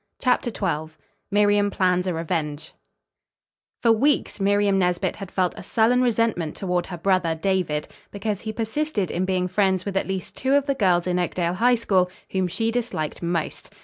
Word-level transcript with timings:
CHAPTER 0.19 0.49
XII 0.51 0.95
MIRIAM 1.29 1.69
PLANS 1.69 2.07
A 2.07 2.13
REVENGE 2.15 2.73
For 3.83 3.91
weeks 3.91 4.39
Miriam 4.41 4.79
Nesbit 4.79 5.17
had 5.17 5.29
felt 5.29 5.53
a 5.55 5.61
sullen 5.61 6.01
resentment 6.01 6.55
toward 6.55 6.87
her 6.87 6.97
brother, 6.97 7.35
David, 7.35 7.87
because 8.09 8.41
he 8.41 8.51
persisted 8.51 9.11
in 9.11 9.25
being 9.25 9.47
friends 9.47 9.85
with 9.85 9.95
at 9.95 10.07
least 10.07 10.35
two 10.35 10.55
of 10.55 10.65
the 10.65 10.73
girls 10.73 11.05
in 11.05 11.19
Oakdale 11.19 11.53
High 11.53 11.75
School 11.75 12.09
whom 12.31 12.47
she 12.47 12.71
disliked 12.71 13.21
most. 13.21 13.71